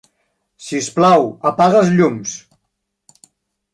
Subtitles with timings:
[0.67, 2.33] Sisplau, apaga els llums.